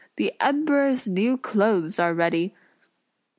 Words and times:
"The 0.15 0.33
Emperor's 0.41 1.07
new 1.07 1.37
clothes 1.37 1.99
are 1.99 2.15
ready!" 2.15 2.55